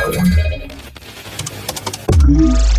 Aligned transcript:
Thank 0.00 0.30
you. 2.28 2.69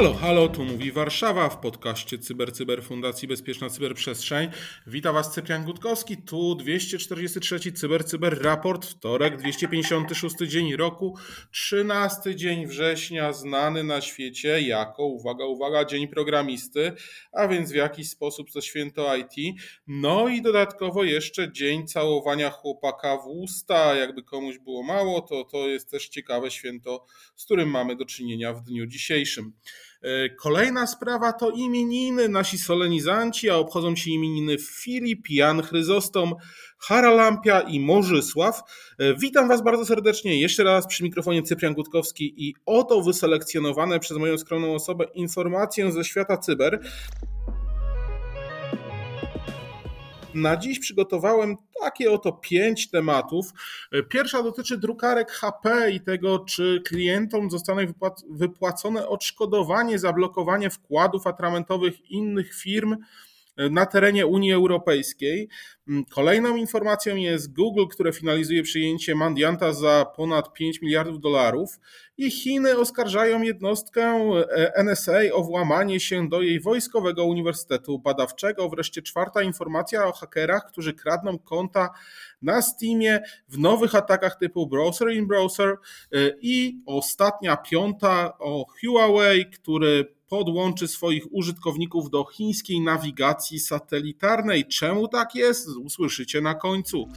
Halo, 0.00 0.14
halo, 0.14 0.48
tu 0.48 0.64
mówi 0.64 0.92
Warszawa 0.92 1.48
w 1.48 1.60
podcaście 1.60 2.18
Cyber 2.18 2.52
Cyber 2.52 2.84
Fundacji 2.84 3.28
Bezpieczna 3.28 3.70
Cyberprzestrzeń. 3.70 4.50
Witam 4.86 5.14
Was 5.14 5.32
Cyprian 5.34 5.64
Gutkowski, 5.64 6.16
tu 6.16 6.54
243 6.54 7.72
Cyber 7.72 8.04
Cyber 8.04 8.42
Raport, 8.42 8.86
wtorek, 8.86 9.36
256 9.36 10.36
dzień 10.36 10.76
roku, 10.76 11.16
13 11.52 12.36
dzień 12.36 12.66
września, 12.66 13.32
znany 13.32 13.84
na 13.84 14.00
świecie 14.00 14.60
jako, 14.60 15.04
uwaga, 15.04 15.44
uwaga, 15.44 15.84
Dzień 15.84 16.08
Programisty, 16.08 16.92
a 17.32 17.48
więc 17.48 17.72
w 17.72 17.74
jakiś 17.74 18.10
sposób 18.10 18.50
to 18.50 18.60
święto 18.60 19.16
IT. 19.16 19.60
No 19.86 20.28
i 20.28 20.42
dodatkowo 20.42 21.04
jeszcze 21.04 21.52
Dzień 21.52 21.86
Całowania 21.86 22.50
Chłopaka 22.50 23.16
w 23.16 23.26
usta, 23.26 23.94
jakby 23.94 24.22
komuś 24.22 24.58
było 24.58 24.82
mało, 24.82 25.20
to 25.20 25.44
to 25.44 25.68
jest 25.68 25.90
też 25.90 26.08
ciekawe 26.08 26.50
święto, 26.50 27.06
z 27.36 27.44
którym 27.44 27.70
mamy 27.70 27.96
do 27.96 28.04
czynienia 28.04 28.52
w 28.52 28.62
dniu 28.62 28.86
dzisiejszym. 28.86 29.52
E, 30.02 30.28
kolejna 30.28 30.86
sprawa 30.86 31.32
to 31.32 31.50
imieniny. 31.50 32.28
Nasi 32.28 32.58
solenizanci, 32.58 33.50
a 33.50 33.56
obchodzą 33.56 33.96
się 33.96 34.10
imieniny 34.10 34.56
Filip, 34.58 35.30
Jan 35.30 35.62
Chryzostom, 35.62 36.34
Haralampia 36.78 37.60
i 37.60 37.80
Morzysław. 37.80 38.60
E, 38.98 39.14
witam 39.14 39.48
Was 39.48 39.62
bardzo 39.62 39.86
serdecznie 39.86 40.40
jeszcze 40.40 40.64
raz 40.64 40.86
przy 40.86 41.02
mikrofonie 41.02 41.42
Cyprian 41.42 41.74
Gutkowski 41.74 42.34
i 42.48 42.54
oto 42.66 43.02
wyselekcjonowane 43.02 44.00
przez 44.00 44.16
moją 44.16 44.38
skromną 44.38 44.74
osobę 44.74 45.04
informacje 45.14 45.92
ze 45.92 46.04
świata 46.04 46.36
cyber. 46.36 46.80
Na 50.34 50.56
dziś 50.56 50.78
przygotowałem 50.78 51.56
takie 51.82 52.12
oto 52.12 52.32
pięć 52.32 52.90
tematów. 52.90 53.46
Pierwsza 54.08 54.42
dotyczy 54.42 54.78
drukarek 54.78 55.30
HP 55.30 55.90
i 55.90 56.00
tego, 56.00 56.38
czy 56.38 56.82
klientom 56.86 57.50
zostanie 57.50 57.92
wypłacone 58.30 59.08
odszkodowanie 59.08 59.98
za 59.98 60.12
blokowanie 60.12 60.70
wkładów 60.70 61.26
atramentowych 61.26 62.10
innych 62.10 62.54
firm 62.54 62.96
na 63.70 63.86
terenie 63.86 64.26
Unii 64.26 64.52
Europejskiej. 64.52 65.48
Mm, 65.88 66.04
kolejną 66.04 66.56
informacją 66.56 67.16
jest 67.16 67.52
Google, 67.52 67.86
które 67.90 68.12
finalizuje 68.12 68.62
przyjęcie 68.62 69.14
Mandianta 69.14 69.72
za 69.72 70.06
ponad 70.16 70.52
5 70.52 70.82
miliardów 70.82 71.20
dolarów 71.20 71.78
i 72.18 72.30
Chiny 72.30 72.78
oskarżają 72.78 73.42
jednostkę 73.42 74.02
e, 74.56 74.72
NSA 74.84 75.18
o 75.32 75.42
włamanie 75.42 76.00
się 76.00 76.28
do 76.28 76.42
jej 76.42 76.60
wojskowego 76.60 77.24
uniwersytetu 77.24 77.98
badawczego. 77.98 78.68
Wreszcie 78.68 79.02
czwarta 79.02 79.42
informacja 79.42 80.06
o 80.06 80.12
hakerach, 80.12 80.66
którzy 80.66 80.94
kradną 80.94 81.38
konta 81.38 81.90
na 82.42 82.62
Steamie 82.62 83.20
w 83.48 83.58
nowych 83.58 83.94
atakach 83.94 84.38
typu 84.38 84.66
browser 84.66 85.10
in 85.12 85.26
browser 85.26 85.68
e, 85.68 85.76
i 86.40 86.82
ostatnia 86.86 87.56
piąta 87.56 88.38
o 88.38 88.66
Huawei, 88.80 89.46
który 89.46 90.19
podłączy 90.30 90.88
swoich 90.88 91.34
użytkowników 91.34 92.10
do 92.10 92.24
chińskiej 92.24 92.80
nawigacji 92.80 93.60
satelitarnej. 93.60 94.64
Czemu 94.64 95.08
tak 95.08 95.34
jest? 95.34 95.68
Usłyszycie 95.68 96.40
na 96.40 96.54
końcu. 96.54 97.08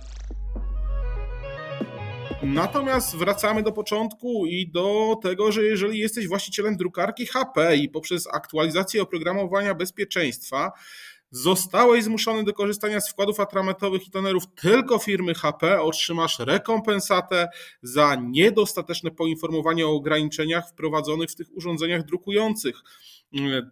Natomiast 2.44 3.16
wracamy 3.16 3.64
do 3.64 3.72
początku 3.72 4.46
i 4.46 4.72
do 4.72 5.16
tego, 5.22 5.52
że 5.52 5.64
jeżeli 5.64 6.00
jesteś 6.00 6.28
właścicielem 6.28 6.78
drukarki 6.78 7.26
HP 7.26 7.78
i 7.78 7.90
poprzez 7.90 8.28
aktualizację 8.28 9.02
oprogramowania 9.02 9.76
bezpieczeństwa 9.76 10.72
zostałeś 11.34 12.04
zmuszony 12.04 12.44
do 12.44 12.54
korzystania 12.54 13.02
z 13.02 13.10
wkładów 13.10 13.40
atramentowych 13.40 14.08
i 14.08 14.12
tonerów 14.12 14.44
tylko 14.56 15.00
firmy 15.00 15.34
HP, 15.34 15.82
otrzymasz 15.82 16.40
rekompensatę 16.40 17.48
za 17.82 18.16
niedostateczne 18.16 19.12
poinformowanie 19.12 19.88
o 19.88 19.92
ograniczeniach 19.92 20.70
wprowadzonych 20.70 21.30
w 21.30 21.36
tych 21.36 21.48
urządzeniach 21.58 22.06
drukujących. 22.06 22.76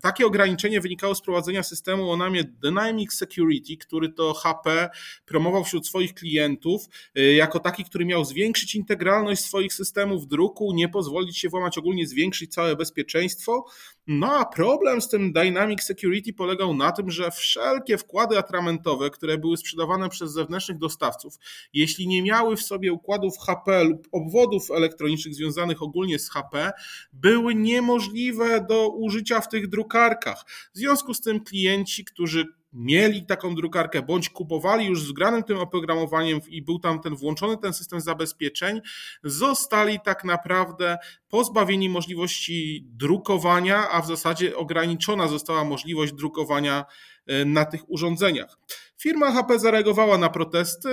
Takie 0.01 0.25
ograniczenie 0.25 0.81
wynikało 0.81 1.15
z 1.15 1.21
prowadzenia 1.21 1.63
systemu 1.63 2.11
o 2.11 2.17
namie 2.17 2.43
Dynamic 2.43 3.13
Security, 3.13 3.77
który 3.77 4.09
to 4.09 4.33
HP 4.33 4.89
promował 5.25 5.63
wśród 5.63 5.87
swoich 5.87 6.13
klientów 6.13 6.85
y, 7.17 7.33
jako 7.33 7.59
taki, 7.59 7.83
który 7.83 8.05
miał 8.05 8.25
zwiększyć 8.25 8.75
integralność 8.75 9.45
swoich 9.45 9.73
systemów 9.73 10.27
druku, 10.27 10.73
nie 10.73 10.89
pozwolić 10.89 11.37
się 11.37 11.49
włamać, 11.49 11.77
ogólnie 11.77 12.07
zwiększyć 12.07 12.53
całe 12.53 12.75
bezpieczeństwo. 12.75 13.65
No 14.07 14.33
a 14.33 14.45
problem 14.45 15.01
z 15.01 15.09
tym 15.09 15.33
Dynamic 15.33 15.83
Security 15.83 16.33
polegał 16.33 16.73
na 16.73 16.91
tym, 16.91 17.11
że 17.11 17.31
wszelkie 17.31 17.97
wkłady 17.97 18.37
atramentowe, 18.37 19.09
które 19.09 19.37
były 19.37 19.57
sprzedawane 19.57 20.09
przez 20.09 20.31
zewnętrznych 20.31 20.77
dostawców, 20.77 21.35
jeśli 21.73 22.07
nie 22.07 22.23
miały 22.23 22.55
w 22.55 22.61
sobie 22.61 22.93
układów 22.93 23.37
HP 23.37 23.83
lub 23.83 24.07
obwodów 24.11 24.71
elektronicznych 24.71 25.35
związanych 25.35 25.81
ogólnie 25.81 26.19
z 26.19 26.29
HP, 26.29 26.71
były 27.13 27.55
niemożliwe 27.55 28.65
do 28.69 28.89
użycia 28.89 29.41
w 29.41 29.50
tych 29.51 29.67
drukarkach. 29.67 30.45
W 30.73 30.77
związku 30.77 31.13
z 31.13 31.21
tym 31.21 31.43
klienci, 31.43 32.05
którzy 32.05 32.45
mieli 32.73 33.25
taką 33.25 33.55
drukarkę, 33.55 34.01
bądź 34.01 34.29
kupowali 34.29 34.85
już 34.85 35.03
z 35.03 35.11
granym 35.11 35.43
tym 35.43 35.57
oprogramowaniem 35.57 36.39
i 36.47 36.61
był 36.61 36.79
tam 36.79 36.99
ten 36.99 37.15
włączony 37.15 37.57
ten 37.57 37.73
system 37.73 38.01
zabezpieczeń, 38.01 38.81
zostali 39.23 39.99
tak 40.05 40.23
naprawdę 40.23 40.97
pozbawieni 41.29 41.89
możliwości 41.89 42.85
drukowania, 42.89 43.89
a 43.89 44.01
w 44.01 44.07
zasadzie 44.07 44.57
ograniczona 44.57 45.27
została 45.27 45.63
możliwość 45.63 46.13
drukowania 46.13 46.85
e, 47.27 47.45
na 47.45 47.65
tych 47.65 47.89
urządzeniach. 47.89 48.57
Firma 49.01 49.31
HP 49.31 49.59
zareagowała 49.59 50.17
na 50.17 50.29
protesty 50.29 50.89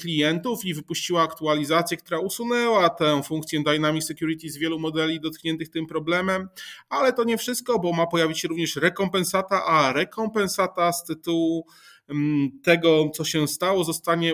klientów 0.00 0.64
i 0.64 0.74
wypuściła 0.74 1.22
aktualizację, 1.22 1.96
która 1.96 2.18
usunęła 2.18 2.88
tę 2.88 3.22
funkcję 3.22 3.62
Dynamic 3.62 4.04
Security 4.04 4.50
z 4.50 4.56
wielu 4.56 4.78
modeli 4.78 5.20
dotkniętych 5.20 5.68
tym 5.68 5.86
problemem, 5.86 6.48
ale 6.88 7.12
to 7.12 7.24
nie 7.24 7.38
wszystko, 7.38 7.78
bo 7.78 7.92
ma 7.92 8.06
pojawić 8.06 8.40
się 8.40 8.48
również 8.48 8.76
rekompensata, 8.76 9.64
a 9.64 9.92
rekompensata 9.92 10.92
z 10.92 11.04
tytułu 11.04 11.66
mm, 12.08 12.60
tego, 12.62 13.10
co 13.14 13.24
się 13.24 13.48
stało, 13.48 13.84
zostanie 13.84 14.32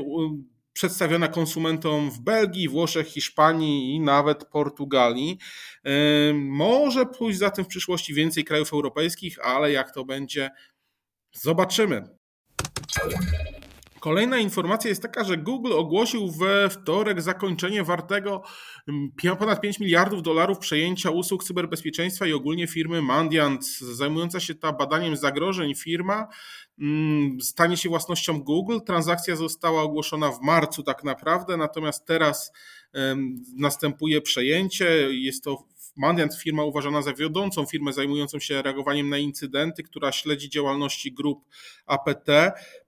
przedstawiona 0.73 1.29
konsumentom 1.29 2.11
w 2.11 2.21
Belgii, 2.21 2.69
Włoszech, 2.69 3.07
Hiszpanii 3.07 3.95
i 3.95 4.01
nawet 4.01 4.45
Portugalii. 4.45 5.39
Może 6.35 7.07
pójść 7.07 7.39
za 7.39 7.51
tym 7.51 7.65
w 7.65 7.69
przyszłości 7.69 8.15
więcej 8.15 8.45
krajów 8.45 8.73
europejskich, 8.73 9.39
ale 9.47 9.73
jak 9.73 9.95
to 9.95 10.05
będzie, 10.05 10.51
zobaczymy. 11.33 12.24
Kolejna 14.05 14.39
informacja 14.39 14.89
jest 14.89 15.03
taka, 15.03 15.25
że 15.25 15.37
Google 15.37 15.73
ogłosił 15.73 16.31
we 16.31 16.71
wtorek 16.71 17.23
zakończenie 17.23 17.85
wartego 17.85 18.43
mm, 18.89 19.37
ponad 19.39 19.61
5 19.61 19.81
miliardów 19.81 20.23
dolarów 20.23 20.59
przejęcia 20.59 21.11
usług 21.11 21.45
cyberbezpieczeństwa 21.45 22.27
i 22.27 22.33
ogólnie 22.33 22.67
firmy 22.67 23.03
Mandiant. 23.03 23.67
Zajmująca 23.79 24.41
się 24.41 24.55
ta 24.55 24.73
badaniem 24.73 25.17
zagrożeń 25.17 25.75
firma 25.75 26.27
mm, 26.81 27.41
stanie 27.41 27.77
się 27.77 27.89
własnością 27.89 28.41
Google. 28.41 28.79
Transakcja 28.87 29.37
została 29.37 29.83
ogłoszona 29.83 30.31
w 30.31 30.41
marcu 30.41 30.83
tak 30.83 31.05
naprawdę, 31.05 31.57
natomiast 31.57 32.07
teraz 32.07 32.53
następuje 33.57 34.21
przejęcie. 34.21 34.87
Jest 35.11 35.45
to 35.45 35.65
Mandiant 35.97 36.35
firma 36.35 36.65
uważana 36.65 37.03
za 37.03 37.13
wiodącą 37.13 37.67
firmę 37.67 37.93
zajmującą 37.93 38.39
się 38.39 38.63
reagowaniem 38.63 39.09
na 39.09 39.19
incydenty, 39.19 39.83
która 39.83 40.13
śledzi 40.13 40.51
działalności 40.51 41.13
grup 41.13 41.45
APT. 41.87 42.29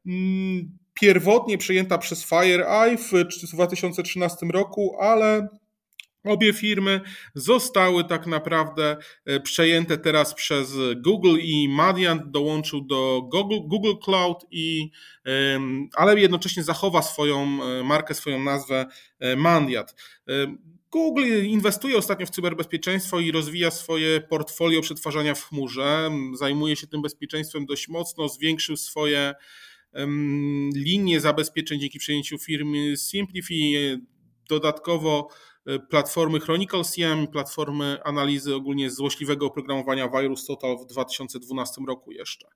Mm, 0.06 0.78
pierwotnie 1.00 1.58
przejęta 1.58 1.98
przez 1.98 2.24
FireEye 2.24 2.98
w 2.98 3.12
2013 3.52 4.46
roku, 4.46 4.96
ale 5.00 5.48
Obie 6.26 6.52
firmy 6.52 7.00
zostały 7.34 8.04
tak 8.04 8.26
naprawdę 8.26 8.96
e, 9.26 9.40
przejęte 9.40 9.98
teraz 9.98 10.34
przez 10.34 10.76
Google 10.96 11.36
i 11.42 11.68
Mandiant 11.68 12.30
dołączył 12.30 12.80
do 12.80 13.22
Google, 13.32 13.68
Google 13.68 13.94
Cloud, 14.04 14.46
i, 14.50 14.90
ale 15.94 16.20
jednocześnie 16.20 16.62
zachowa 16.62 17.02
swoją 17.02 17.42
e, 17.42 17.82
markę, 17.84 18.14
swoją 18.14 18.40
nazwę 18.40 18.86
e, 19.18 19.36
Mandiant. 19.36 19.94
Google 20.96 21.44
inwestuje 21.44 21.96
ostatnio 21.96 22.26
w 22.26 22.30
cyberbezpieczeństwo 22.30 23.20
i 23.20 23.32
rozwija 23.32 23.70
swoje 23.70 24.20
portfolio 24.20 24.80
przetwarzania 24.80 25.34
w 25.34 25.48
chmurze. 25.48 26.10
Zajmuje 26.34 26.76
się 26.76 26.86
tym 26.86 27.02
bezpieczeństwem 27.02 27.66
dość 27.66 27.88
mocno, 27.88 28.28
zwiększył 28.28 28.76
swoje 28.76 29.34
linie 30.74 31.20
zabezpieczeń 31.20 31.80
dzięki 31.80 31.98
przejęciu 31.98 32.38
firmy 32.38 32.96
Simplify. 32.96 34.00
Dodatkowo 34.48 35.28
platformy 35.90 36.40
Chronicle 36.40 36.84
CM, 36.84 37.26
platformy 37.26 37.98
analizy 38.04 38.54
ogólnie 38.54 38.90
złośliwego 38.90 39.46
oprogramowania 39.46 40.08
Virus 40.08 40.46
Total 40.46 40.78
w 40.78 40.86
2012 40.86 41.82
roku 41.88 42.12
jeszcze. 42.12 42.48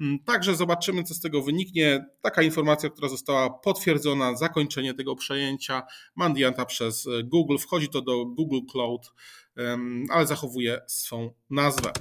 Mm, 0.00 0.18
także 0.18 0.56
zobaczymy, 0.56 1.02
co 1.02 1.14
z 1.14 1.20
tego 1.20 1.42
wyniknie. 1.42 2.06
Taka 2.20 2.42
informacja, 2.42 2.90
która 2.90 3.08
została 3.08 3.50
potwierdzona, 3.50 4.36
zakończenie 4.36 4.94
tego 4.94 5.16
przejęcia 5.16 5.82
Mandianta 6.16 6.64
przez 6.64 7.06
e, 7.06 7.22
Google. 7.24 7.56
Wchodzi 7.58 7.88
to 7.88 8.02
do 8.02 8.24
Google 8.24 8.60
Cloud, 8.72 9.12
ale 10.10 10.26
zachowuje 10.26 10.80
swą 10.86 11.30
nazwę. 11.50 11.92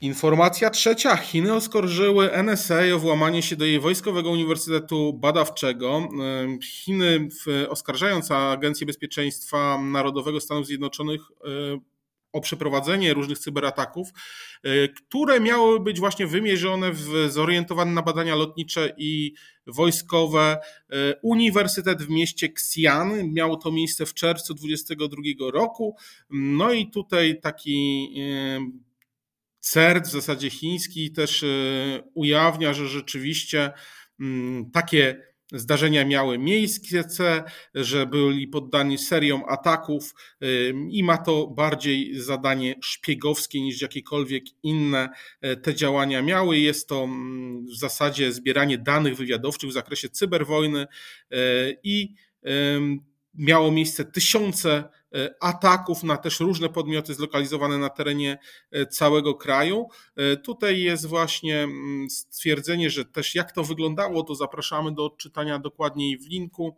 Informacja 0.00 0.70
trzecia. 0.70 1.16
Chiny 1.16 1.54
oskarżyły 1.54 2.32
NSA 2.32 2.80
o 2.94 2.98
włamanie 2.98 3.42
się 3.42 3.56
do 3.56 3.64
jej 3.64 3.80
wojskowego 3.80 4.30
uniwersytetu 4.30 5.12
badawczego. 5.12 6.08
Chiny, 6.62 7.28
oskarżając 7.68 8.30
Agencję 8.30 8.86
Bezpieczeństwa 8.86 9.78
Narodowego 9.82 10.40
Stanów 10.40 10.66
Zjednoczonych, 10.66 11.20
o 12.32 12.40
przeprowadzenie 12.40 13.14
różnych 13.14 13.38
cyberataków, 13.38 14.08
które 14.96 15.40
miały 15.40 15.80
być 15.80 16.00
właśnie 16.00 16.26
wymierzone, 16.26 16.92
w, 16.92 17.26
zorientowane 17.28 17.92
na 17.92 18.02
badania 18.02 18.34
lotnicze 18.34 18.94
i 18.98 19.34
wojskowe. 19.66 20.58
Uniwersytet 21.22 22.02
w 22.02 22.10
mieście 22.10 22.48
Xi'an 22.48 23.32
miało 23.32 23.56
to 23.56 23.72
miejsce 23.72 24.06
w 24.06 24.14
czerwcu 24.14 24.54
2022 24.54 25.50
roku. 25.50 25.96
No 26.30 26.72
i 26.72 26.90
tutaj 26.90 27.40
taki 27.40 28.08
CERT, 29.66 30.06
w 30.06 30.10
zasadzie 30.10 30.50
chiński, 30.50 31.12
też 31.12 31.42
e, 31.42 31.46
ujawnia, 32.14 32.72
że 32.72 32.88
rzeczywiście 32.88 33.72
mm, 34.20 34.70
takie 34.70 35.22
zdarzenia 35.52 36.04
miały 36.04 36.38
miejsce, 36.38 37.44
że 37.74 38.06
byli 38.06 38.48
poddani 38.48 38.98
seriom 38.98 39.42
ataków 39.48 40.14
e, 40.40 40.46
i 40.90 41.02
ma 41.02 41.18
to 41.18 41.46
bardziej 41.46 42.20
zadanie 42.20 42.74
szpiegowskie 42.82 43.60
niż 43.60 43.82
jakiekolwiek 43.82 44.44
inne 44.62 45.08
e, 45.40 45.56
te 45.56 45.74
działania 45.74 46.22
miały. 46.22 46.58
Jest 46.58 46.88
to 46.88 47.04
mm, 47.04 47.66
w 47.66 47.76
zasadzie 47.76 48.32
zbieranie 48.32 48.78
danych 48.78 49.16
wywiadowczych 49.16 49.70
w 49.70 49.72
zakresie 49.72 50.08
cyberwojny 50.08 50.86
i 51.82 52.14
miało 53.34 53.72
miejsce 53.72 54.04
tysiące 54.04 54.84
ataków 55.40 56.02
na 56.02 56.16
też 56.16 56.40
różne 56.40 56.68
podmioty 56.68 57.14
zlokalizowane 57.14 57.78
na 57.78 57.88
terenie 57.88 58.38
e, 58.70 58.86
całego 58.86 59.34
kraju. 59.34 59.88
E, 60.16 60.36
tutaj 60.36 60.80
jest 60.80 61.06
właśnie 61.06 61.62
mm, 61.62 62.10
stwierdzenie, 62.10 62.90
że 62.90 63.04
też 63.04 63.34
jak 63.34 63.52
to 63.52 63.64
wyglądało, 63.64 64.22
to 64.22 64.34
zapraszamy 64.34 64.94
do 64.94 65.04
odczytania 65.04 65.58
dokładniej 65.58 66.18
w 66.18 66.28
linku 66.28 66.76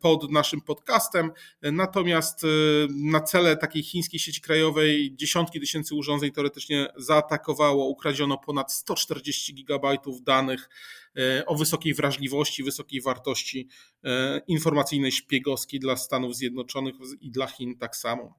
pod 0.00 0.30
naszym 0.30 0.60
podcastem. 0.60 1.30
Natomiast 1.62 2.42
na 2.88 3.20
cele 3.20 3.56
takiej 3.56 3.82
chińskiej 3.82 4.20
sieci 4.20 4.40
krajowej 4.40 5.16
dziesiątki 5.16 5.60
tysięcy 5.60 5.94
urządzeń 5.94 6.32
teoretycznie 6.32 6.88
zaatakowało, 6.96 7.88
ukradziono 7.88 8.38
ponad 8.38 8.72
140 8.72 9.54
gigabajtów 9.54 10.22
danych 10.22 10.68
o 11.46 11.54
wysokiej 11.54 11.94
wrażliwości, 11.94 12.62
wysokiej 12.62 13.00
wartości 13.00 13.68
informacyjnej, 14.46 15.12
szpiegowskiej 15.12 15.80
dla 15.80 15.96
Stanów 15.96 16.36
Zjednoczonych 16.36 16.94
i 17.20 17.30
dla 17.30 17.46
Chin 17.46 17.78
tak 17.78 17.96
samo. 17.96 18.34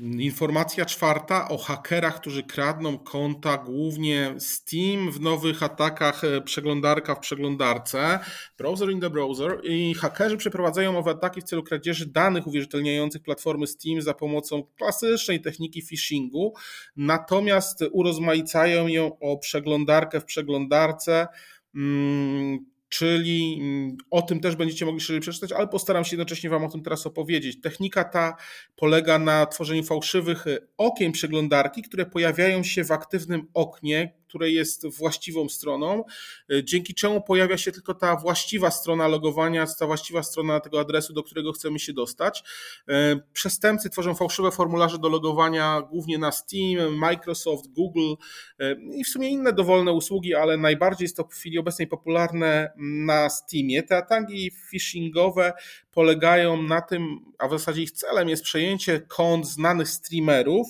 Informacja 0.00 0.84
czwarta 0.84 1.48
o 1.48 1.58
hakerach, 1.58 2.20
którzy 2.20 2.42
kradną 2.42 2.98
konta 2.98 3.58
głównie 3.58 4.34
Steam 4.38 5.10
w 5.12 5.20
nowych 5.20 5.62
atakach 5.62 6.24
e, 6.24 6.40
przeglądarka 6.40 7.14
w 7.14 7.18
przeglądarce, 7.18 8.18
browser 8.58 8.90
in 8.90 9.00
the 9.00 9.10
browser 9.10 9.60
i 9.64 9.94
hakerzy 9.94 10.36
przeprowadzają 10.36 10.98
owe 10.98 11.10
ataki 11.10 11.40
w 11.40 11.44
celu 11.44 11.62
kradzieży 11.62 12.06
danych 12.06 12.46
uwierzytelniających 12.46 13.22
platformy 13.22 13.66
Steam 13.66 14.02
za 14.02 14.14
pomocą 14.14 14.62
klasycznej 14.76 15.40
techniki 15.40 15.82
phishingu, 15.82 16.54
natomiast 16.96 17.84
urozmaicają 17.92 18.86
ją 18.86 19.18
o 19.18 19.38
przeglądarkę 19.38 20.20
w 20.20 20.24
przeglądarce, 20.24 21.26
mm, 21.74 22.73
czyli 22.94 23.58
mm, 23.60 23.96
o 24.10 24.22
tym 24.22 24.40
też 24.40 24.56
będziecie 24.56 24.86
mogli 24.86 25.00
szerzej 25.00 25.20
przeczytać, 25.20 25.52
ale 25.52 25.68
postaram 25.68 26.04
się 26.04 26.16
jednocześnie 26.16 26.50
Wam 26.50 26.64
o 26.64 26.70
tym 26.70 26.82
teraz 26.82 27.06
opowiedzieć. 27.06 27.60
Technika 27.60 28.04
ta 28.04 28.36
polega 28.76 29.18
na 29.18 29.46
tworzeniu 29.46 29.82
fałszywych 29.82 30.46
e, 30.46 30.58
okien 30.76 31.12
przeglądarki, 31.12 31.82
które 31.82 32.06
pojawiają 32.06 32.62
się 32.62 32.84
w 32.84 32.90
aktywnym 32.90 33.46
oknie, 33.54 34.14
które 34.34 34.50
jest 34.50 34.86
właściwą 34.86 35.48
stroną, 35.48 36.04
e, 36.52 36.64
dzięki 36.64 36.94
czemu 36.94 37.20
pojawia 37.20 37.58
się 37.58 37.72
tylko 37.72 37.94
ta 37.94 38.16
właściwa 38.16 38.70
strona 38.70 39.08
logowania, 39.08 39.66
ta 39.78 39.86
właściwa 39.86 40.22
strona 40.22 40.60
tego 40.60 40.80
adresu, 40.80 41.12
do 41.12 41.22
którego 41.22 41.52
chcemy 41.52 41.78
się 41.78 41.92
dostać. 41.92 42.42
E, 42.88 43.20
przestępcy 43.32 43.90
tworzą 43.90 44.14
fałszywe 44.14 44.50
formularze 44.50 44.98
do 44.98 45.08
logowania 45.08 45.82
głównie 45.90 46.18
na 46.18 46.32
Steam, 46.32 46.94
Microsoft, 46.94 47.68
Google 47.68 48.14
e, 48.58 48.72
i 48.72 49.04
w 49.04 49.08
sumie 49.08 49.28
inne 49.28 49.52
dowolne 49.52 49.92
usługi, 49.92 50.34
ale 50.34 50.56
najbardziej 50.56 51.04
jest 51.04 51.16
to 51.16 51.24
w 51.24 51.34
chwili 51.34 51.58
obecnej 51.58 51.88
popularne 51.88 52.72
na 53.06 53.30
Steamie. 53.30 53.82
Te 53.82 53.96
ataki 53.96 54.50
phishingowe 54.70 55.52
polegają 55.92 56.62
na 56.62 56.80
tym, 56.80 57.18
a 57.38 57.48
w 57.48 57.50
zasadzie 57.50 57.82
ich 57.82 57.90
celem 57.90 58.28
jest 58.28 58.42
przejęcie 58.42 59.00
kont 59.00 59.46
znanych 59.46 59.88
streamerów, 59.88 60.66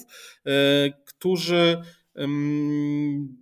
którzy 1.04 1.82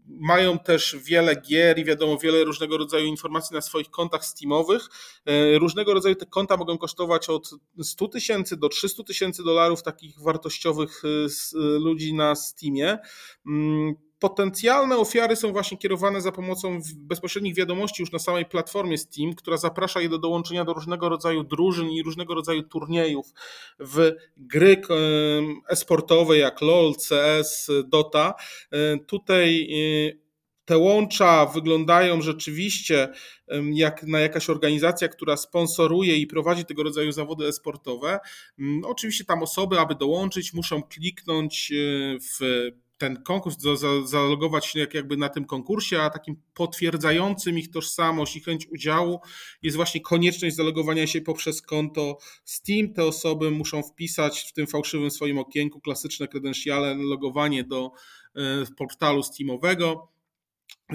mają 0.07 0.59
też 0.59 0.97
wiele 1.05 1.37
gier 1.37 1.79
i 1.79 1.85
wiadomo, 1.85 2.19
wiele 2.19 2.45
różnego 2.45 2.79
rodzaju 2.79 3.07
informacji 3.07 3.55
na 3.55 3.61
swoich 3.61 3.91
kontach 3.91 4.25
Steamowych. 4.25 4.89
E, 5.27 5.59
różnego 5.59 5.95
rodzaju 5.95 6.15
te 6.15 6.27
konta 6.27 6.57
mogą 6.57 6.79
kosztować 6.79 7.29
od 7.29 7.51
100 7.83 8.09
tysięcy 8.09 8.57
do 8.57 8.69
300 8.69 9.03
tysięcy 9.03 9.45
dolarów 9.45 9.83
takich 9.83 10.21
wartościowych 10.21 11.03
e, 11.05 11.59
ludzi 11.59 12.15
na 12.15 12.35
Steamie. 12.35 12.99
Potencjalne 14.23 14.97
ofiary 14.97 15.37
są 15.37 15.53
właśnie 15.53 15.79
kierowane 15.79 16.21
za 16.21 16.33
pomocą 16.33 16.81
bezpośrednich 16.97 17.55
wiadomości 17.55 18.03
już 18.03 18.13
na 18.13 18.19
samej 18.19 18.47
platformie 18.47 18.99
Steam, 18.99 19.35
która 19.35 19.57
zaprasza 19.57 20.01
je 20.01 20.09
do 20.09 20.19
dołączenia 20.19 20.65
do 20.65 20.73
różnego 20.73 21.09
rodzaju 21.09 21.45
drużyn 21.45 21.91
i 21.91 22.03
różnego 22.03 22.35
rodzaju 22.35 22.63
turniejów 22.63 23.33
w 23.79 24.13
gry 24.37 24.83
esportowe 25.69 26.39
jak 26.39 26.61
LoL, 26.61 26.95
CS, 26.95 27.71
Dota. 27.85 28.35
E, 28.73 28.99
tutaj 28.99 29.69
e, 30.09 30.23
te 30.65 30.79
łącza 30.79 31.47
wyglądają 31.47 32.21
rzeczywiście 32.21 33.09
jak 33.73 34.03
na 34.03 34.21
jakaś 34.21 34.51
organizacja, 34.51 35.09
która 35.09 35.37
sponsoruje 35.37 36.17
i 36.17 36.27
prowadzi 36.27 36.65
tego 36.65 36.83
rodzaju 36.83 37.13
zawody 37.13 37.47
esportowe. 37.47 38.19
Mm, 38.59 38.85
oczywiście 38.85 39.25
tam 39.25 39.43
osoby, 39.43 39.79
aby 39.79 39.95
dołączyć, 39.95 40.53
muszą 40.53 40.83
kliknąć 40.83 41.73
e, 41.73 41.75
w 42.21 42.41
ten 43.03 43.23
konkurs, 43.23 43.57
zalogować 44.05 44.67
się 44.67 44.87
jakby 44.95 45.17
na 45.17 45.29
tym 45.29 45.45
konkursie, 45.45 46.01
a 46.01 46.11
takim 46.11 46.37
potwierdzającym 46.55 47.59
ich 47.59 47.71
tożsamość 47.71 48.37
i 48.37 48.41
chęć 48.41 48.67
udziału 48.67 49.21
jest 49.63 49.77
właśnie 49.77 50.01
konieczność 50.01 50.57
zalogowania 50.57 51.07
się 51.07 51.21
poprzez 51.21 51.63
konto 51.63 52.19
Steam. 52.45 52.93
Te 52.93 53.05
osoby 53.05 53.51
muszą 53.51 53.83
wpisać 53.83 54.41
w 54.41 54.53
tym 54.53 54.67
fałszywym 54.67 55.11
swoim 55.11 55.39
okienku 55.39 55.81
klasyczne 55.81 56.29
kredensiale, 56.29 56.95
logowanie 56.95 57.65
do 57.65 57.91
e, 58.37 58.41
portalu 58.77 59.23
Steamowego. 59.23 60.12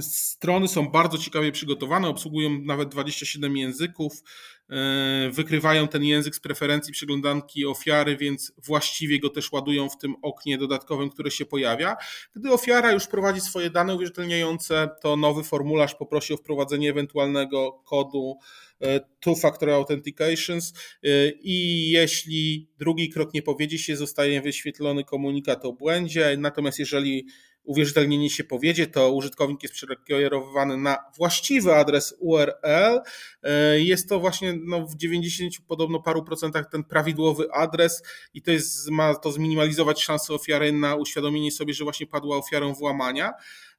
Strony 0.01 0.67
są 0.67 0.87
bardzo 0.89 1.17
ciekawie 1.17 1.51
przygotowane, 1.51 2.07
obsługują 2.07 2.61
nawet 2.61 2.89
27 2.89 3.57
języków. 3.57 4.23
E, 4.69 5.29
wykrywają 5.31 5.87
ten 5.87 6.03
język 6.03 6.35
z 6.35 6.39
preferencji 6.39 6.93
przeglądanki 6.93 7.65
ofiary, 7.65 8.17
więc 8.17 8.53
właściwie 8.65 9.19
go 9.19 9.29
też 9.29 9.51
ładują 9.51 9.89
w 9.89 9.97
tym 9.97 10.15
oknie 10.21 10.57
dodatkowym, 10.57 11.09
które 11.09 11.31
się 11.31 11.45
pojawia. 11.45 11.95
Gdy 12.35 12.51
ofiara 12.51 12.91
już 12.91 13.07
prowadzi 13.07 13.41
swoje 13.41 13.69
dane 13.69 13.95
uwierzytelniające, 13.95 14.89
to 15.01 15.17
nowy 15.17 15.43
formularz 15.43 15.95
poprosi 15.95 16.33
o 16.33 16.37
wprowadzenie 16.37 16.89
ewentualnego 16.89 17.71
kodu 17.71 18.37
e, 18.81 18.99
two-factor 18.99 19.69
authentications 19.69 20.73
e, 21.03 21.07
i 21.41 21.89
jeśli 21.89 22.69
drugi 22.79 23.09
krok 23.09 23.33
nie 23.33 23.41
powiedzie 23.41 23.77
się, 23.77 23.97
zostaje 23.97 24.41
wyświetlony 24.41 25.03
komunikat 25.03 25.65
o 25.65 25.73
błędzie, 25.73 26.35
natomiast 26.37 26.79
jeżeli 26.79 27.27
uwierzytelnienie 27.67 28.29
się 28.29 28.43
powiedzie, 28.43 28.87
to 28.87 29.11
użytkownik 29.11 29.63
jest 29.63 29.75
przekierowany 29.75 30.77
na 30.77 30.97
właściwy 31.17 31.75
adres 31.75 32.15
URL. 32.19 33.01
E, 33.43 33.79
jest 33.79 34.09
to 34.09 34.19
właśnie 34.19 34.53
no, 34.65 34.87
w 34.87 34.95
90 34.95 35.53
podobno 35.67 36.01
paru 36.01 36.23
procentach 36.23 36.69
ten 36.71 36.83
prawidłowy 36.83 37.51
adres 37.53 38.03
i 38.33 38.41
to 38.41 38.51
jest, 38.51 38.89
ma 38.89 39.15
to 39.15 39.31
zminimalizować 39.31 40.03
szanse 40.03 40.33
ofiary 40.33 40.71
na 40.71 40.95
uświadomienie 40.95 41.51
sobie, 41.51 41.73
że 41.73 41.83
właśnie 41.83 42.07
padła 42.07 42.37
ofiarą 42.37 42.73
włamania. 42.73 43.33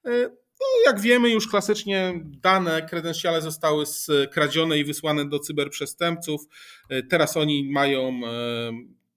E, 0.04 0.11
no, 0.61 0.66
jak 0.87 1.00
wiemy, 1.00 1.30
już 1.30 1.49
klasycznie 1.49 2.21
dane 2.25 2.83
kredensiale 2.83 3.42
zostały 3.42 3.87
skradzione 3.87 4.78
i 4.78 4.85
wysłane 4.85 5.28
do 5.28 5.38
cyberprzestępców. 5.38 6.40
E, 6.88 7.02
teraz 7.02 7.37
oni 7.37 7.71
mają 7.73 8.21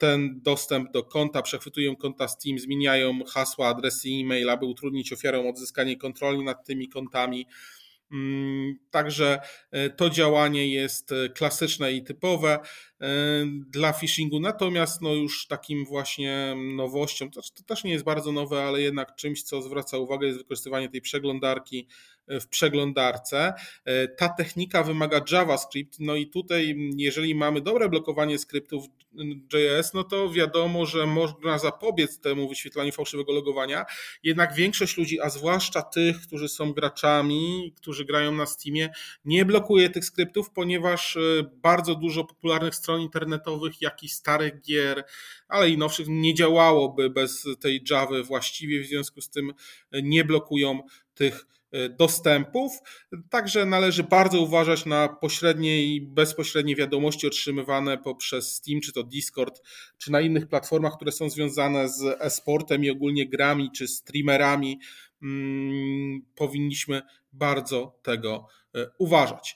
ten 0.02 0.42
dostęp 0.42 0.92
do 0.92 1.04
konta, 1.04 1.42
przechwytują 1.42 1.96
konta 1.96 2.28
Steam, 2.28 2.60
zmieniają 2.60 3.20
hasła, 3.24 3.68
adresy 3.68 4.10
e-mail, 4.10 4.50
aby 4.50 4.66
utrudnić 4.66 5.14
ofiarom 5.14 5.48
odzyskanie 5.48 5.98
kontroli 5.98 6.44
nad 6.44 6.66
tymi 6.66 6.90
kontami. 6.90 7.48
Mm, 8.12 8.80
także 8.92 9.40
e, 9.72 9.90
to 9.90 10.10
działanie 10.10 10.68
jest 10.68 11.12
e, 11.12 11.30
klasyczne 11.30 11.94
i 11.94 12.04
typowe 12.04 12.60
e, 13.02 13.08
dla 13.68 13.94
phishingu, 13.94 14.40
natomiast 14.40 15.02
no 15.02 15.14
już 15.14 15.48
takim 15.48 15.86
właśnie 15.86 16.56
nowością, 16.76 17.32
to, 17.32 17.42
to 17.42 17.64
też 17.64 17.84
nie 17.84 17.92
jest 17.92 18.06
bardzo 18.06 18.32
nowe, 18.32 18.64
ale 18.64 18.82
jednak 18.82 19.16
czymś, 19.16 19.44
co 19.44 19.62
zwraca 19.62 19.98
uwagę 19.98 20.28
jest 20.28 20.40
wykorzystywanie 20.40 20.90
tej 20.90 21.02
przeglądarki 21.02 21.88
w 22.28 22.48
przeglądarce. 22.48 23.54
Ta 24.18 24.30
technika 24.30 24.84
wymaga 24.84 25.22
JavaScript, 25.32 26.00
no 26.00 26.16
i 26.16 26.28
tutaj 26.28 26.76
jeżeli 26.98 27.36
mamy 27.36 27.62
dobre 27.62 27.90
blokowanie 27.90 28.38
skryptów, 28.38 28.86
JS, 29.54 29.94
no 29.94 30.04
to 30.04 30.30
wiadomo, 30.30 30.86
że 30.86 31.08
można 31.08 31.58
zapobiec 31.58 32.20
temu 32.20 32.50
wyświetlaniu 32.50 32.92
fałszywego 32.92 33.34
logowania. 33.34 33.86
Jednak 34.24 34.54
większość 34.54 34.98
ludzi, 34.98 35.22
a 35.22 35.30
zwłaszcza 35.30 35.82
tych, 35.82 36.22
którzy 36.22 36.50
są 36.50 36.74
graczami, 36.74 37.74
którzy 37.78 38.06
grają 38.06 38.32
na 38.32 38.46
Steamie, 38.46 38.90
nie 39.26 39.46
blokuje 39.46 39.90
tych 39.90 40.06
skryptów, 40.06 40.52
ponieważ 40.52 41.18
bardzo 41.54 41.96
dużo 41.96 42.24
popularnych 42.24 42.76
stron 42.76 43.02
internetowych, 43.02 43.82
jak 43.82 44.04
i 44.04 44.10
starych 44.10 44.62
gier, 44.62 45.04
ale 45.48 45.70
i 45.70 45.78
nowszych 45.78 46.08
nie 46.10 46.34
działałoby 46.34 47.10
bez 47.10 47.48
tej 47.60 47.84
Java 47.90 48.24
właściwie, 48.24 48.84
w 48.84 48.86
związku 48.86 49.22
z 49.22 49.30
tym 49.30 49.54
nie 50.04 50.26
blokują 50.26 50.82
tych 51.14 51.36
e, 51.36 51.61
dostępów. 51.90 52.72
Także 53.30 53.66
należy 53.66 54.04
bardzo 54.04 54.42
uważać 54.42 54.86
na 54.86 55.10
pośrednie 55.10 55.86
i 55.86 56.02
bezpośrednie 56.02 56.76
wiadomości 56.76 57.28
otrzymywane 57.28 57.98
poprzez 57.98 58.54
Steam, 58.54 58.82
czy 58.82 58.94
to 58.94 59.04
Discord, 59.04 59.62
czy 59.98 60.12
na 60.12 60.22
innych 60.22 60.48
platformach, 60.48 60.96
które 60.96 61.12
są 61.12 61.30
związane 61.30 61.90
z 61.90 62.22
e-sportem 62.22 62.84
i 62.84 62.90
ogólnie 62.90 63.30
grami, 63.30 63.72
czy 63.76 63.88
streamerami. 63.88 64.80
Hmm, 65.20 66.22
powinniśmy 66.36 67.02
bardzo 67.34 68.00
tego 68.04 68.48
e, 68.76 68.88
uważać. 68.98 69.56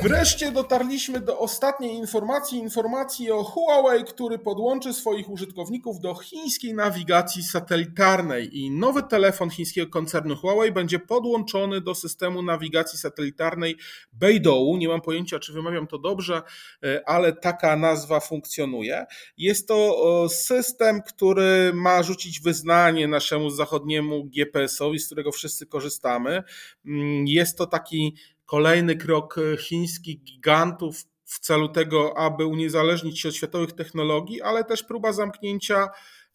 Wreszcie 0.00 0.52
dotarliśmy 0.52 1.20
do 1.20 1.38
ostatniej 1.38 1.94
informacji, 1.94 2.58
informacji 2.58 3.30
o 3.30 3.44
Huawei, 3.44 4.04
który 4.04 4.38
podłączy 4.38 4.92
swoich 4.92 5.30
użytkowników 5.30 6.00
do 6.00 6.14
chińskiej 6.14 6.74
nawigacji 6.74 7.42
satelitarnej 7.42 8.58
i 8.58 8.70
nowy 8.70 9.02
telefon 9.02 9.50
chińskiego 9.50 9.90
koncernu 9.90 10.36
Huawei 10.36 10.72
będzie 10.72 10.98
podłączony 10.98 11.80
do 11.80 11.94
systemu 11.94 12.42
nawigacji 12.42 12.98
satelitarnej 12.98 13.76
Beidou. 14.12 14.76
Nie 14.76 14.88
mam 14.88 15.00
pojęcia, 15.00 15.38
czy 15.38 15.52
wymawiam 15.52 15.86
to 15.86 15.98
dobrze, 15.98 16.42
e, 16.84 17.08
ale 17.08 17.32
taka 17.32 17.76
nazwa 17.76 18.20
funkcjonuje. 18.20 19.06
Jest 19.36 19.68
to 19.68 20.28
system, 20.28 21.02
który 21.02 21.72
ma 21.74 22.02
rzucić 22.02 22.40
wyznanie 22.40 23.08
naszemu 23.08 23.50
zachodniemu 23.50 24.24
GPS-owi, 24.24 24.98
z 24.98 25.06
którego 25.06 25.32
wszyscy 25.32 25.66
korzystamy. 25.66 26.42
Mm, 26.86 27.26
jest 27.26 27.58
to 27.58 27.66
taki 27.66 28.14
kolejny 28.52 28.96
krok 28.96 29.38
e, 29.38 29.56
chińskich 29.56 30.22
gigantów 30.22 31.04
w 31.24 31.38
celu 31.38 31.68
tego, 31.68 32.18
aby 32.18 32.46
uniezależnić 32.46 33.20
się 33.20 33.28
od 33.28 33.34
światowych 33.34 33.72
technologii, 33.72 34.42
ale 34.42 34.64
też 34.64 34.82
próba 34.82 35.12
zamknięcia 35.12 35.88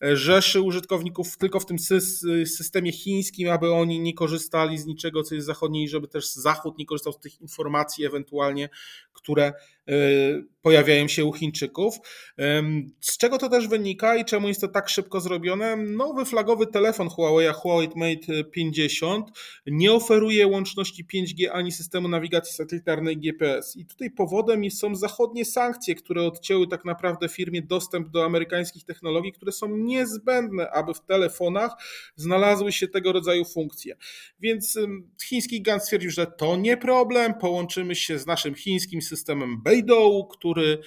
e, 0.04 0.16
rzeszy 0.16 0.62
użytkowników 0.62 1.38
tylko 1.38 1.60
w 1.60 1.66
tym 1.66 1.78
systemie 2.46 2.92
chińskim, 2.92 3.50
aby 3.50 3.74
oni 3.74 4.00
nie 4.00 4.14
korzystali 4.14 4.78
z 4.78 4.86
niczego, 4.86 5.24
co 5.24 5.36
jest 5.36 5.48
zachodnie 5.48 5.84
i 5.84 5.88
żeby 5.88 6.08
też 6.08 6.28
Zachód 6.28 6.78
nie 6.78 6.86
korzystał 6.86 7.14
z 7.14 7.20
tych 7.20 7.42
informacji 7.42 8.06
ewentualnie, 8.06 8.70
które 9.14 9.54
pojawiają 10.62 11.08
się 11.08 11.26
u 11.26 11.34
Chińczyków. 11.34 11.96
Z 13.02 13.18
czego 13.18 13.38
to 13.38 13.50
też 13.50 13.68
wynika 13.68 14.16
i 14.16 14.26
czemu 14.26 14.48
jest 14.48 14.62
to 14.62 14.68
tak 14.68 14.90
szybko 14.90 15.20
zrobione? 15.20 15.78
Nowy 15.78 16.26
flagowy 16.26 16.68
telefon 16.68 17.10
Huawei, 17.10 17.54
Huawei 17.54 17.90
Mate 17.96 18.44
50, 18.44 19.28
nie 19.68 19.94
oferuje 19.94 20.48
łączności 20.48 21.06
5G 21.06 21.48
ani 21.52 21.72
systemu 21.72 22.08
nawigacji 22.08 22.54
satelitarnej 22.54 23.18
GPS. 23.18 23.76
I 23.76 23.86
tutaj 23.86 24.12
powodem 24.12 24.72
są 24.72 24.96
zachodnie 24.96 25.46
sankcje, 25.46 25.96
które 25.96 26.24
odcięły 26.24 26.68
tak 26.68 26.86
naprawdę 26.86 27.30
firmie 27.30 27.62
dostęp 27.62 28.10
do 28.10 28.26
amerykańskich 28.26 28.84
technologii, 28.84 29.34
które 29.34 29.52
są 29.52 29.78
niezbędne, 29.78 30.72
aby 30.72 30.94
w 30.94 31.02
telefonach 31.02 31.72
znalazły 32.16 32.72
się 32.72 32.88
tego 32.88 33.12
rodzaju 33.12 33.46
funkcje. 33.46 33.96
Więc 34.40 34.80
chiński 35.24 35.56
gigant 35.56 35.84
stwierdził, 35.84 36.12
że 36.12 36.28
to 36.28 36.58
nie 36.58 36.78
problem, 36.78 37.34
połączymy 37.34 37.96
się 37.96 38.20
z 38.20 38.26
naszym 38.26 38.56
chińskim 38.56 39.02
systemem 39.02 39.62
Beidou, 39.64 39.77
Dołu, 39.84 40.28
który 40.28 40.82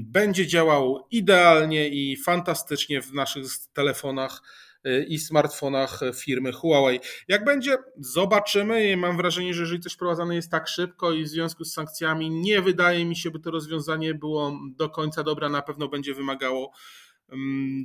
będzie 0.00 0.46
działał 0.46 1.06
idealnie 1.10 1.88
i 1.88 2.16
fantastycznie 2.16 3.02
w 3.02 3.12
naszych 3.12 3.44
telefonach 3.72 4.42
y, 4.86 5.06
i 5.08 5.18
smartfonach 5.18 6.00
firmy 6.14 6.52
Huawei. 6.52 7.00
Jak 7.28 7.44
będzie, 7.44 7.76
zobaczymy. 7.96 8.96
Mam 8.96 9.16
wrażenie, 9.16 9.54
że 9.54 9.62
jeżeli 9.62 9.80
coś 9.80 9.92
wprowadzane 9.92 10.34
jest 10.34 10.50
tak 10.50 10.68
szybko 10.68 11.12
i 11.12 11.24
w 11.24 11.28
związku 11.28 11.64
z 11.64 11.72
sankcjami, 11.72 12.30
nie 12.30 12.62
wydaje 12.62 13.04
mi 13.04 13.16
się, 13.16 13.30
by 13.30 13.40
to 13.40 13.50
rozwiązanie 13.50 14.14
było 14.14 14.58
do 14.76 14.90
końca 14.90 15.22
dobre. 15.22 15.48
Na 15.48 15.62
pewno 15.62 15.88
będzie 15.88 16.14
wymagało 16.14 16.72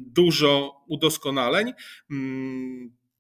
dużo 0.06 0.84
udoskonaleń. 0.88 1.74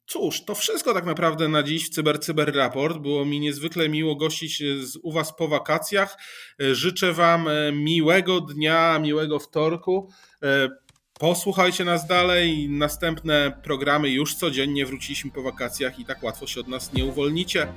Cóż, 0.05 0.45
to 0.45 0.55
wszystko 0.55 0.93
tak 0.93 1.05
naprawdę 1.05 1.47
na 1.47 1.63
dziś 1.63 1.85
w 1.85 1.89
Cyber 1.89 2.19
Cyber 2.19 2.55
Raport. 2.55 2.97
Było 2.97 3.25
mi 3.25 3.39
niezwykle 3.39 3.89
miło 3.89 4.15
gościć 4.15 4.63
z, 4.81 4.95
u 5.03 5.11
Was 5.11 5.35
po 5.35 5.47
wakacjach. 5.47 6.17
E, 6.61 6.75
życzę 6.75 7.13
Wam 7.13 7.47
e, 7.47 7.71
miłego 7.71 8.41
dnia, 8.41 8.99
miłego 8.99 9.39
wtorku. 9.39 10.09
E, 10.43 10.69
posłuchajcie 11.19 11.85
nas 11.85 12.07
dalej. 12.07 12.69
Następne 12.69 13.59
programy 13.63 14.09
już 14.09 14.35
codziennie 14.35 14.85
wróciliśmy 14.85 15.31
po 15.31 15.43
wakacjach 15.43 15.99
i 15.99 16.05
tak 16.05 16.23
łatwo 16.23 16.47
się 16.47 16.59
od 16.59 16.67
nas 16.67 16.93
nie 16.93 17.05
uwolnicie. 17.05 17.67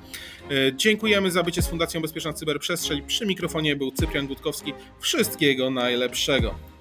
Dziękujemy 0.77 1.31
za 1.31 1.43
bycie 1.43 1.63
z 1.63 1.69
Fundacją 1.69 2.01
Bezpieczna 2.01 2.33
Cyberprzestrzeń. 2.33 3.03
Przy 3.07 3.27
mikrofonie 3.27 3.77
był 3.77 3.91
Cyprian 3.91 4.27
Gutkowski. 4.27 4.73
Wszystkiego 5.01 5.71
najlepszego. 5.71 6.76